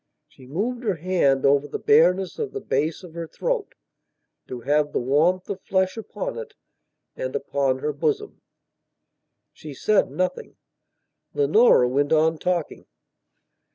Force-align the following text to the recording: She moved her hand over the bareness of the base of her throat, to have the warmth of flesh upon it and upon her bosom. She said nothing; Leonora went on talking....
She 0.27 0.47
moved 0.47 0.83
her 0.83 0.95
hand 0.95 1.45
over 1.45 1.67
the 1.67 1.77
bareness 1.77 2.39
of 2.39 2.53
the 2.53 2.59
base 2.59 3.03
of 3.03 3.13
her 3.13 3.27
throat, 3.27 3.75
to 4.47 4.61
have 4.61 4.91
the 4.93 4.99
warmth 4.99 5.47
of 5.47 5.61
flesh 5.61 5.95
upon 5.95 6.39
it 6.39 6.55
and 7.15 7.35
upon 7.35 7.77
her 7.77 7.93
bosom. 7.93 8.41
She 9.53 9.75
said 9.75 10.09
nothing; 10.09 10.57
Leonora 11.35 11.87
went 11.87 12.11
on 12.11 12.39
talking.... 12.39 12.87